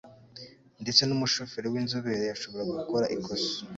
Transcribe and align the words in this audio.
Ndetse 0.81 1.01
numushoferi 1.03 1.67
winzobere 1.73 2.25
ashobora 2.35 2.63
gukora 2.71 3.05
ikosa. 3.15 3.51